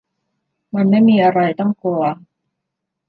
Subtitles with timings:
[0.75, 2.01] มันมีอะไรต้องกลัว